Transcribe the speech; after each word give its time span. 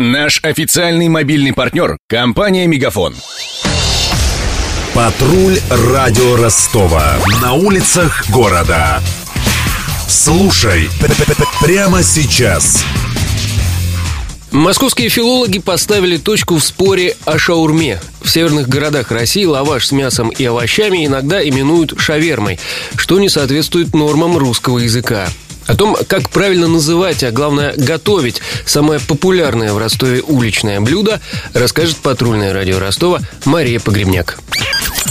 Наш 0.00 0.40
официальный 0.42 1.08
мобильный 1.08 1.52
партнер– 1.52 1.96
компания 2.08 2.66
«Мегафон». 2.66 3.14
Патруль 4.92 5.60
радио 5.70 6.34
Ростова. 6.34 7.14
На 7.40 7.52
улицах 7.52 8.28
города. 8.28 9.00
Слушай 10.08 10.88
прямо 11.62 12.02
сейчас. 12.02 12.84
Московские 14.50 15.10
филологи 15.10 15.60
поставили 15.60 16.16
точку 16.16 16.56
в 16.56 16.64
споре 16.64 17.16
о 17.24 17.38
шаурме. 17.38 18.00
В 18.20 18.28
северных 18.28 18.68
городах 18.68 19.12
России 19.12 19.44
лаваш 19.44 19.86
с 19.86 19.92
мясом 19.92 20.28
и 20.30 20.44
овощами 20.44 21.06
иногда 21.06 21.40
именуют 21.40 21.94
шавермой, 22.00 22.58
что 22.96 23.20
не 23.20 23.28
соответствует 23.28 23.94
нормам 23.94 24.36
русского 24.38 24.78
языка. 24.78 25.28
О 25.66 25.74
том, 25.74 25.96
как 26.08 26.30
правильно 26.30 26.68
называть, 26.68 27.22
а 27.24 27.30
главное 27.30 27.74
готовить 27.76 28.40
самое 28.66 29.00
популярное 29.00 29.72
в 29.72 29.78
Ростове 29.78 30.20
уличное 30.22 30.80
блюдо, 30.80 31.20
расскажет 31.54 31.96
патрульное 31.96 32.52
радио 32.52 32.78
Ростова 32.78 33.20
Мария 33.44 33.80
Погребняк. 33.80 34.38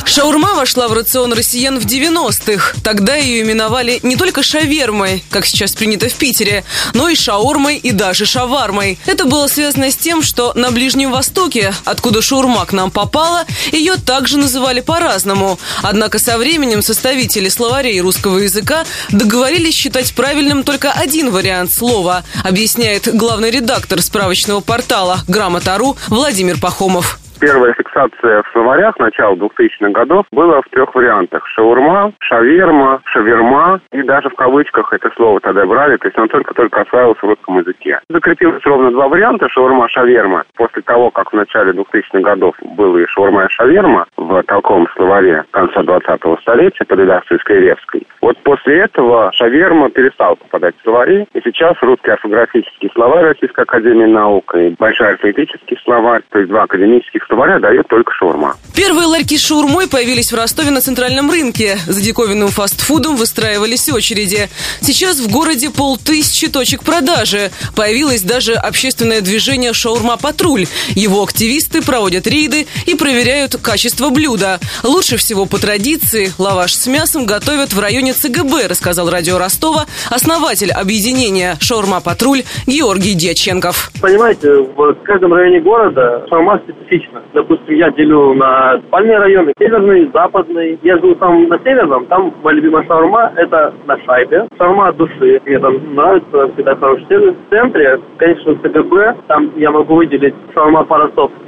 Шаурма 0.05 0.53
вошла 0.53 0.87
в 0.87 0.93
рацион 0.93 1.33
россиян 1.33 1.79
в 1.79 1.85
90-х. 1.85 2.75
Тогда 2.83 3.15
ее 3.15 3.41
именовали 3.41 3.99
не 4.03 4.15
только 4.15 4.43
шавермой, 4.43 5.23
как 5.29 5.45
сейчас 5.45 5.73
принято 5.73 6.07
в 6.09 6.13
Питере, 6.13 6.63
но 6.93 7.09
и 7.09 7.15
шаурмой 7.15 7.77
и 7.77 7.91
даже 7.91 8.25
шавармой. 8.25 8.99
Это 9.05 9.25
было 9.25 9.47
связано 9.47 9.89
с 9.89 9.95
тем, 9.95 10.21
что 10.21 10.51
на 10.55 10.71
Ближнем 10.71 11.11
Востоке, 11.11 11.73
откуда 11.85 12.21
шаурма 12.21 12.65
к 12.65 12.73
нам 12.73 12.91
попала, 12.91 13.45
ее 13.71 13.95
также 13.95 14.37
называли 14.37 14.81
по-разному. 14.81 15.59
Однако 15.81 16.19
со 16.19 16.37
временем 16.37 16.81
составители 16.81 17.49
словарей 17.49 17.99
русского 17.99 18.37
языка 18.37 18.85
договорились 19.09 19.73
считать 19.73 20.13
правильным 20.13 20.63
только 20.63 20.91
один 20.91 21.31
вариант 21.31 21.71
слова, 21.73 22.23
объясняет 22.43 23.13
главный 23.15 23.51
редактор 23.51 24.01
справочного 24.01 24.59
портала 24.59 25.21
«Грамота.ру» 25.27 25.97
Владимир 26.07 26.59
Пахомов 26.59 27.19
первая 27.43 27.73
фиксация 27.73 28.41
в 28.43 28.51
словарях 28.53 28.97
начала 28.99 29.35
2000-х 29.35 29.89
годов 29.89 30.25
была 30.31 30.61
в 30.61 30.69
трех 30.69 30.95
вариантах. 30.95 31.45
Шаурма, 31.47 32.13
шаверма, 32.19 33.01
шаверма 33.03 33.81
и 33.91 34.01
даже 34.01 34.29
в 34.29 34.35
кавычках 34.35 34.93
это 34.93 35.11
слово 35.15 35.41
тогда 35.41 35.65
брали, 35.65 35.97
то 35.97 36.07
есть 36.07 36.17
оно 36.17 36.27
только-только 36.27 36.81
осваивалось 36.81 37.17
в 37.17 37.23
русском 37.23 37.59
языке. 37.59 37.99
Закрепилось 38.07 38.63
ровно 38.63 38.91
два 38.91 39.09
варианта 39.09 39.49
шаурма, 39.49 39.89
шаверма. 39.89 40.43
После 40.55 40.81
того, 40.83 41.11
как 41.11 41.33
в 41.33 41.35
начале 41.35 41.73
2000-х 41.73 42.21
годов 42.21 42.55
было 42.61 42.97
и 42.97 43.05
шаурма 43.07 43.45
и 43.45 43.49
шаверма 43.49 44.05
в 44.15 44.41
толковом 44.43 44.87
словаре 44.95 45.43
конца 45.51 45.81
20-го 45.81 46.37
столетия 46.37 46.85
под 46.85 46.99
редакцией 46.99 47.41
Скайревской. 47.41 48.07
Вот 48.21 48.37
после 48.43 48.79
этого 48.79 49.31
шаверма 49.33 49.89
перестал 49.89 50.37
попадать 50.37 50.75
в 50.77 50.83
словари, 50.83 51.27
и 51.33 51.41
сейчас 51.43 51.75
русский 51.81 52.11
орфографический 52.11 52.89
словарь 52.93 53.25
Российской 53.25 53.63
Академии 53.63 54.05
Наук 54.05 54.55
и 54.55 54.69
большой 54.79 55.09
арифметический 55.09 55.77
словарь, 55.83 56.21
то 56.29 56.39
есть 56.39 56.49
два 56.49 56.63
академических 56.63 57.25
говоря, 57.33 57.59
дает 57.59 57.87
только 57.87 58.11
шаурма. 58.13 58.55
Первые 58.75 59.07
ларьки 59.07 59.37
с 59.37 59.41
шаурмой 59.41 59.87
появились 59.87 60.31
в 60.31 60.35
Ростове 60.35 60.71
на 60.71 60.81
центральном 60.81 61.29
рынке. 61.29 61.77
За 61.87 62.01
диковинным 62.01 62.49
фастфудом 62.49 63.15
выстраивались 63.15 63.89
очереди. 63.89 64.49
Сейчас 64.81 65.19
в 65.19 65.31
городе 65.31 65.69
полтысячи 65.69 66.47
точек 66.47 66.83
продажи. 66.83 67.51
Появилось 67.75 68.21
даже 68.21 68.53
общественное 68.53 69.21
движение 69.21 69.73
«Шаурма-патруль». 69.73 70.65
Его 70.89 71.23
активисты 71.23 71.81
проводят 71.81 72.27
рейды 72.27 72.67
и 72.85 72.95
проверяют 72.95 73.55
качество 73.57 74.09
блюда. 74.09 74.59
Лучше 74.83 75.17
всего 75.17 75.45
по 75.45 75.57
традиции 75.57 76.31
лаваш 76.37 76.73
с 76.73 76.87
мясом 76.87 77.25
готовят 77.25 77.73
в 77.73 77.79
районе 77.79 78.13
ЦГБ, 78.13 78.67
рассказал 78.67 79.09
радио 79.09 79.37
Ростова 79.37 79.85
основатель 80.09 80.71
объединения 80.71 81.57
«Шаурма-патруль» 81.59 82.43
Георгий 82.67 83.13
Дьяченков. 83.13 83.91
Понимаете, 84.01 84.49
в 84.51 84.95
каждом 85.03 85.33
районе 85.33 85.61
города 85.61 86.25
шаурма 86.29 86.59
специфична. 86.63 87.22
Допустим, 87.33 87.75
я 87.75 87.89
делю 87.91 88.33
на 88.33 88.79
спальные 88.87 89.17
районы, 89.17 89.53
северный, 89.57 90.09
западный. 90.13 90.79
Я 90.83 90.97
живу 90.97 91.15
там 91.15 91.47
на 91.47 91.57
северном, 91.59 92.05
там 92.05 92.33
моя 92.43 92.57
любимая 92.57 92.85
шаурма– 92.85 93.31
это 93.35 93.73
на 93.87 93.97
шайбе. 94.05 94.47
Шаурма 94.57 94.89
от 94.89 94.97
души. 94.97 95.41
Мне 95.45 95.59
там 95.59 95.95
нравится, 95.95 96.51
всегда 96.53 96.75
хороший 96.75 97.05
сервис. 97.07 97.33
В 97.47 97.49
центре, 97.49 97.99
конечно, 98.17 98.55
ЦГБ, 98.55 99.15
там 99.27 99.51
я 99.55 99.71
могу 99.71 99.95
выделить 99.95 100.35
шаурма 100.53 100.83
по-ростовски 100.83 101.43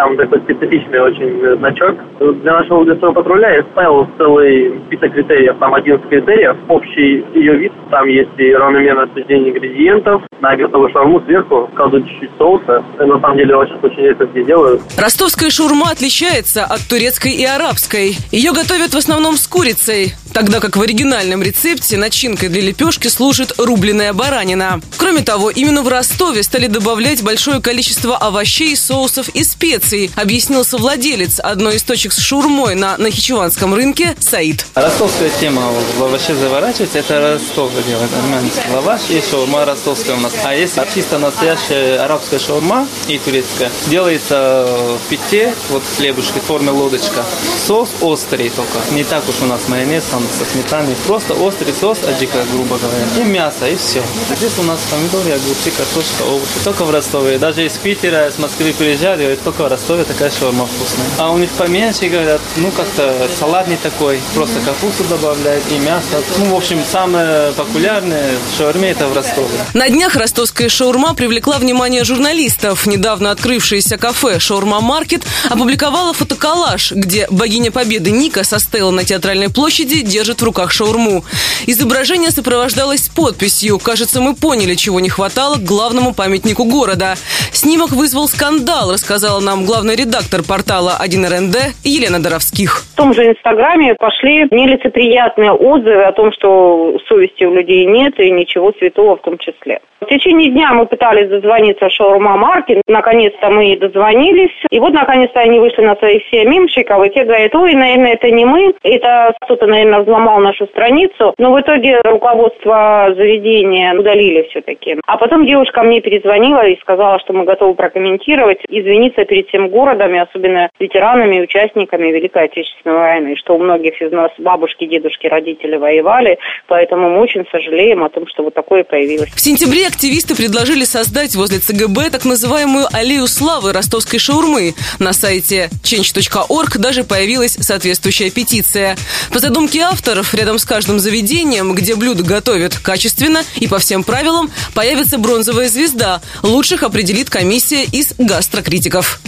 там 0.00 0.16
такой 0.16 0.40
специфичный 0.40 1.00
очень 1.00 1.58
значок. 1.58 1.96
Для 2.18 2.52
нашего 2.52 2.78
уличного 2.78 3.12
патруля 3.12 3.54
я 3.56 3.62
ставил 3.72 4.08
целый 4.16 4.80
список 4.86 5.12
критериев, 5.12 5.56
там 5.58 5.74
11 5.74 6.08
критериев. 6.08 6.56
Общий 6.68 7.24
ее 7.34 7.56
вид, 7.56 7.72
там 7.90 8.06
есть 8.06 8.30
и 8.38 8.54
равномерное 8.54 9.08
сочетание 9.08 9.50
ингредиентов. 9.50 10.22
На 10.40 10.56
шаурму 10.90 11.20
сверху 11.26 11.70
кладут 11.76 12.08
чуть-чуть 12.08 12.30
соуса. 12.38 12.82
На 12.98 13.20
самом 13.20 13.36
деле 13.36 13.54
очень 13.56 13.76
очень 13.82 14.02
редко 14.02 14.24
где 14.26 14.44
делают. 14.44 14.82
Ростовская 14.96 15.50
шаурма 15.50 15.90
отличается 15.90 16.64
от 16.64 16.80
турецкой 16.88 17.32
и 17.32 17.44
арабской. 17.44 18.16
Ее 18.32 18.52
готовят 18.52 18.94
в 18.94 18.96
основном 18.96 19.36
с 19.36 19.46
курицей, 19.46 20.14
тогда 20.32 20.60
как 20.60 20.76
в 20.76 20.82
оригинальном 20.82 21.42
рецепте 21.42 21.98
начинкой 21.98 22.48
для 22.48 22.62
лепешки 22.62 23.08
служит 23.08 23.52
рубленая 23.58 24.12
баранина. 24.12 24.80
Кроме 24.96 25.20
того, 25.20 25.50
именно 25.50 25.82
в 25.82 25.88
Ростове 25.88 26.42
стали 26.42 26.68
добавлять 26.68 27.22
большое 27.22 27.60
количество 27.60 28.16
овощей, 28.16 28.74
соусов 28.76 29.28
и 29.28 29.44
специй 29.44 29.90
Турции, 29.90 30.10
объяснился 30.16 30.78
владелец 30.78 31.40
одной 31.40 31.76
из 31.76 31.82
точек 31.82 32.12
с 32.12 32.18
шурмой 32.18 32.74
на 32.74 32.96
Нахичеванском 32.96 33.74
рынке 33.74 34.16
Саид. 34.20 34.64
Ростовская 34.74 35.30
тема 35.40 35.62
вообще 35.98 36.34
заворачивается, 36.34 36.98
это 36.98 37.34
Ростов 37.34 37.72
делает 37.86 38.10
армянский 38.22 38.62
лаваш 38.72 39.00
и 39.10 39.20
шаурма 39.20 39.64
ростовская 39.64 40.16
у 40.16 40.20
нас. 40.20 40.29
А 40.44 40.54
если 40.54 40.86
чисто 40.92 41.18
настоящая 41.18 41.98
арабская 41.98 42.38
шаурма 42.38 42.86
и 43.08 43.18
турецкая, 43.18 43.70
делается 43.86 44.66
в 44.66 45.08
пите, 45.08 45.54
вот 45.70 45.82
хлебушки, 45.96 46.38
формы 46.38 46.72
лодочка. 46.72 47.24
Соус 47.66 47.90
острый 48.00 48.50
только, 48.50 48.78
не 48.92 49.04
так 49.04 49.28
уж 49.28 49.36
у 49.42 49.46
нас 49.46 49.68
майонез 49.68 50.04
там 50.10 50.22
со 50.38 50.44
сметаной, 50.44 50.94
просто 51.06 51.34
острый 51.34 51.74
соус, 51.78 51.98
аджика, 52.06 52.38
грубо 52.52 52.78
говоря, 52.78 53.04
и 53.18 53.22
мясо, 53.22 53.68
и 53.68 53.76
все. 53.76 54.02
Здесь 54.36 54.58
у 54.58 54.62
нас 54.62 54.80
помидоры, 54.90 55.32
огурцы, 55.32 55.70
картошка, 55.70 56.22
овощи. 56.28 56.64
Только 56.64 56.84
в 56.84 56.90
Ростове. 56.90 57.38
Даже 57.38 57.64
из 57.64 57.72
Питера, 57.72 58.28
из 58.28 58.38
Москвы 58.38 58.72
приезжали, 58.72 59.24
это 59.26 59.44
только 59.44 59.64
в 59.64 59.68
Ростове 59.68 60.04
такая 60.04 60.30
шаурма 60.30 60.66
вкусная. 60.66 61.06
А 61.18 61.30
у 61.30 61.38
них 61.38 61.50
поменьше, 61.50 62.08
говорят, 62.08 62.40
ну 62.56 62.70
как-то 62.70 63.28
салат 63.38 63.68
не 63.68 63.76
такой, 63.76 64.20
просто 64.34 64.60
капусту 64.60 65.04
добавляют 65.04 65.64
и 65.70 65.78
мясо. 65.78 66.22
Ну, 66.38 66.46
в 66.46 66.54
общем, 66.56 66.82
самое 66.90 67.52
популярное 67.52 68.30
в 68.52 68.56
шаурме 68.56 68.90
это 68.90 69.08
в 69.08 69.14
Ростове. 69.14 69.48
На 69.74 69.88
днях 69.88 70.16
ростовская 70.20 70.68
шаурма 70.68 71.14
привлекла 71.14 71.56
внимание 71.58 72.04
журналистов. 72.04 72.86
Недавно 72.86 73.30
открывшееся 73.30 73.96
кафе 73.96 74.38
«Шаурма 74.38 74.82
Маркет» 74.82 75.22
опубликовала 75.48 76.12
фотоколлаж, 76.12 76.92
где 76.92 77.26
богиня 77.30 77.70
Победы 77.70 78.10
Ника 78.10 78.44
со 78.44 78.58
стелла 78.58 78.90
на 78.90 79.04
театральной 79.04 79.48
площади 79.48 80.02
держит 80.02 80.42
в 80.42 80.44
руках 80.44 80.72
шаурму. 80.72 81.24
Изображение 81.66 82.30
сопровождалось 82.30 83.08
подписью 83.08 83.78
«Кажется, 83.78 84.20
мы 84.20 84.34
поняли, 84.34 84.74
чего 84.74 85.00
не 85.00 85.08
хватало 85.08 85.56
к 85.56 85.64
главному 85.64 86.12
памятнику 86.12 86.64
города». 86.64 87.16
Снимок 87.52 87.92
вызвал 87.92 88.28
скандал, 88.28 88.92
рассказала 88.92 89.40
нам 89.40 89.64
главный 89.64 89.96
редактор 89.96 90.42
портала 90.42 91.00
1РНД 91.02 91.72
Елена 91.82 92.22
Доровских. 92.22 92.84
Том 93.00 93.14
же 93.14 93.28
Инстаграме 93.28 93.94
пошли 93.94 94.46
нелицеприятные 94.50 95.52
отзывы 95.52 96.02
о 96.02 96.12
том, 96.12 96.32
что 96.32 96.98
совести 97.08 97.44
у 97.44 97.54
людей 97.54 97.86
нет 97.86 98.20
и 98.20 98.30
ничего 98.30 98.74
святого 98.78 99.16
в 99.16 99.22
том 99.22 99.38
числе. 99.38 99.80
В 100.00 100.06
течение 100.06 100.50
дня 100.50 100.72
мы 100.72 100.86
пытались 100.86 101.28
дозвониться 101.28 101.90
шаурма 101.90 102.36
Маркин. 102.36 102.80
Наконец-то 102.86 103.50
мы 103.50 103.76
дозвонились. 103.76 104.52
И 104.70 104.80
вот, 104.80 104.94
наконец-то, 104.94 105.40
они 105.40 105.60
вышли 105.60 105.82
на 105.82 105.94
своих 105.96 106.22
семимщиков. 106.30 107.04
И 107.04 107.10
те 107.10 107.24
говорят, 107.24 107.54
ой, 107.54 107.74
наверное, 107.74 108.14
это 108.14 108.30
не 108.30 108.46
мы. 108.46 108.74
Это 108.82 109.34
кто-то, 109.42 109.66
наверное, 109.66 110.00
взломал 110.00 110.40
нашу 110.40 110.66
страницу. 110.68 111.34
Но 111.36 111.52
в 111.52 111.60
итоге 111.60 112.00
руководство 112.02 113.12
заведения 113.14 113.94
удалили 113.94 114.48
все-таки. 114.50 114.96
А 115.06 115.18
потом 115.18 115.44
девушка 115.44 115.82
мне 115.82 116.00
перезвонила 116.00 116.66
и 116.66 116.80
сказала, 116.80 117.18
что 117.20 117.34
мы 117.34 117.44
готовы 117.44 117.74
прокомментировать, 117.74 118.60
извиниться 118.68 119.26
перед 119.26 119.48
всем 119.48 119.68
городом, 119.68 120.14
и 120.14 120.18
особенно 120.18 120.70
ветеранами 120.78 121.42
участниками 121.42 122.06
Великой 122.06 122.44
Отечественной 122.44 122.89
войны, 122.92 123.36
что 123.36 123.54
у 123.54 123.58
многих 123.58 124.00
из 124.00 124.12
нас 124.12 124.30
бабушки, 124.38 124.86
дедушки, 124.86 125.26
родители 125.26 125.76
воевали. 125.76 126.38
Поэтому 126.66 127.10
мы 127.10 127.20
очень 127.20 127.44
сожалеем 127.50 128.04
о 128.04 128.08
том, 128.08 128.26
что 128.26 128.42
вот 128.42 128.54
такое 128.54 128.84
появилось. 128.84 129.30
В 129.30 129.40
сентябре 129.40 129.86
активисты 129.86 130.34
предложили 130.34 130.84
создать 130.84 131.34
возле 131.36 131.58
ЦГБ 131.58 132.10
так 132.10 132.24
называемую 132.24 132.86
аллею 132.92 133.26
славы 133.26 133.72
ростовской 133.72 134.18
шаурмы. 134.18 134.74
На 134.98 135.12
сайте 135.12 135.68
change.org 135.82 136.78
даже 136.78 137.04
появилась 137.04 137.52
соответствующая 137.52 138.30
петиция. 138.30 138.96
По 139.32 139.38
задумке 139.38 139.80
авторов, 139.80 140.34
рядом 140.34 140.58
с 140.58 140.64
каждым 140.64 140.98
заведением, 140.98 141.74
где 141.74 141.94
блюдо 141.94 142.22
готовят 142.22 142.78
качественно 142.78 143.42
и 143.60 143.68
по 143.68 143.78
всем 143.78 144.04
правилам, 144.04 144.50
появится 144.74 145.18
бронзовая 145.18 145.68
звезда. 145.68 146.20
Лучших 146.42 146.82
определит 146.82 147.30
комиссия 147.30 147.84
из 147.84 148.14
гастрокритиков. 148.18 149.20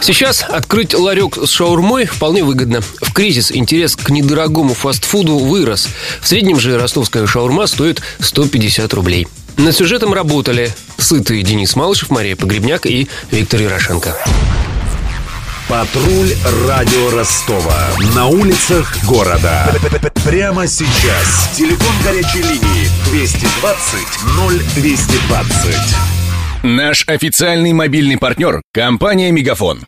Сейчас 0.00 0.44
открыть 0.48 0.94
ларек 0.94 1.36
с 1.36 1.50
шаурмой 1.50 2.06
вполне 2.06 2.44
выгодно. 2.44 2.80
В 2.80 3.12
кризис 3.12 3.52
интерес 3.52 3.96
к 3.96 4.10
недорогому 4.10 4.74
фастфуду 4.74 5.38
вырос. 5.38 5.88
В 6.20 6.28
среднем 6.28 6.58
же 6.58 6.78
ростовская 6.78 7.26
шаурма 7.26 7.66
стоит 7.66 8.02
150 8.20 8.92
рублей. 8.94 9.26
Над 9.56 9.74
сюжетом 9.74 10.14
работали 10.14 10.72
сытый 10.98 11.42
Денис 11.42 11.74
Малышев, 11.74 12.10
Мария 12.10 12.36
Погребняк 12.36 12.86
и 12.86 13.08
Виктор 13.30 13.60
Ярошенко. 13.60 14.16
Патруль 15.68 16.32
радио 16.66 17.10
Ростова. 17.10 17.88
На 18.14 18.26
улицах 18.26 18.96
города. 19.04 19.74
Прямо 20.24 20.66
сейчас. 20.66 21.50
Телефон 21.54 21.94
горячей 22.04 22.42
линии 22.42 22.88
220 23.10 24.06
0220. 24.74 26.27
Наш 26.64 27.06
официальный 27.06 27.72
мобильный 27.72 28.18
партнер– 28.18 28.62
компания 28.72 29.30
«Мегафон». 29.30 29.86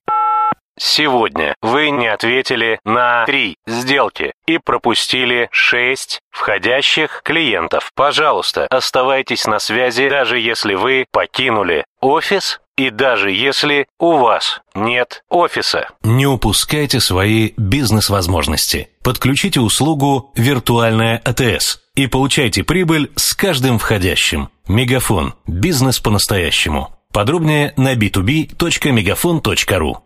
Сегодня 0.78 1.54
вы 1.60 1.90
не 1.90 2.06
ответили 2.06 2.78
на 2.84 3.24
три 3.26 3.56
сделки 3.66 4.32
и 4.46 4.58
пропустили 4.58 5.48
шесть 5.50 6.20
входящих 6.30 7.22
клиентов. 7.24 7.90
Пожалуйста, 7.96 8.68
оставайтесь 8.70 9.46
на 9.46 9.58
связи, 9.58 10.08
даже 10.08 10.38
если 10.38 10.74
вы 10.74 11.06
покинули 11.10 11.84
офис 12.00 12.60
и 12.78 12.90
даже 12.90 13.30
если 13.30 13.86
у 13.98 14.12
вас 14.12 14.62
нет 14.74 15.22
офиса. 15.28 15.88
Не 16.02 16.26
упускайте 16.26 17.00
свои 17.00 17.52
бизнес-возможности. 17.56 18.88
Подключите 19.02 19.60
услугу 19.60 20.32
«Виртуальная 20.34 21.20
АТС» 21.24 21.80
и 21.94 22.06
получайте 22.06 22.62
прибыль 22.64 23.10
с 23.16 23.34
каждым 23.34 23.78
входящим. 23.78 24.48
Мегафон. 24.70 25.34
Бизнес 25.48 25.98
по-настоящему. 25.98 26.90
Подробнее 27.12 27.74
на 27.76 27.94
b2b.мегафон.ру 27.94 29.98